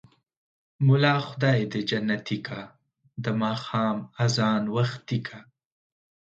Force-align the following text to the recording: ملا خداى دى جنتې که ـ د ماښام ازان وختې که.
ملا 0.85 1.15
خداى 1.27 1.61
دى 1.71 1.81
جنتې 1.89 2.37
که 2.45 2.59
ـ 2.93 3.23
د 3.23 3.25
ماښام 3.41 3.97
ازان 4.25 4.63
وختې 4.75 5.17
که. 5.27 5.39